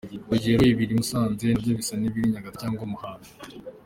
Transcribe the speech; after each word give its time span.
Urugero 0.27 0.63
ibiri 0.71 0.93
Musanze 0.99 1.45
ntabwo 1.53 1.71
bisa 1.79 1.95
n’ibiri 1.97 2.31
Nyagatare 2.33 2.59
cyangwa 2.61 2.83
Muhanga. 2.91 3.29